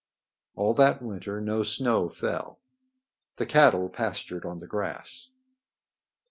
[0.55, 2.59] All that winter no snow fell.
[3.35, 5.29] The cattle pastured on the grass.